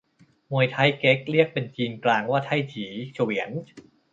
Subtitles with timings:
[0.51, 3.49] มวยไท่เก๊ก เรียกเป็นจีนกลางว่าไท่จี๋เฉวียน